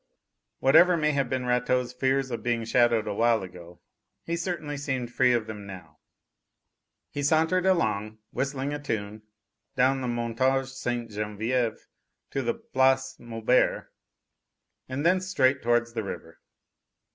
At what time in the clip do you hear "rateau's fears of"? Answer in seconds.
1.45-2.41